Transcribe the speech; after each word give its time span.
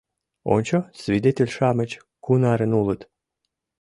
Ончо, 0.55 0.77
свидетель-шамыч 1.01 1.91
кунарын 2.23 2.71
улыт! 2.79 3.01